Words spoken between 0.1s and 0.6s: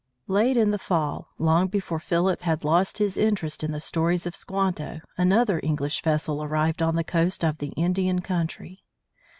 Late